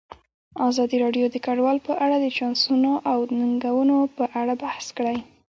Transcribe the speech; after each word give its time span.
ازادي 0.67 0.97
راډیو 1.03 1.25
د 1.29 1.35
کډوال 1.45 1.77
په 1.87 1.93
اړه 2.05 2.15
د 2.19 2.27
چانسونو 2.37 2.91
او 3.11 3.17
ننګونو 3.37 3.97
په 4.17 4.23
اړه 4.39 4.53
بحث 4.63 4.85
کړی. 4.97 5.17